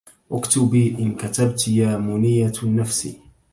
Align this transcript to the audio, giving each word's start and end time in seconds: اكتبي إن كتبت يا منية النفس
اكتبي 0.31 0.95
إن 0.99 1.15
كتبت 1.15 1.67
يا 1.67 1.97
منية 1.97 2.51
النفس 2.63 3.15